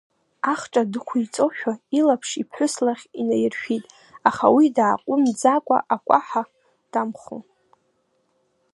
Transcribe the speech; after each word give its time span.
Ахҿа 0.51 0.83
дәықәиҵошәа 0.91 1.73
илаԥш 1.99 2.29
иԥҳәыс 2.41 2.75
лахь 2.85 3.05
инаиршәит, 3.19 3.83
аха 4.29 4.47
уи 4.55 4.65
дааҟәымҵӡакәа 4.75 5.77
акәаҳа 5.95 6.43
дамхон. 6.91 7.43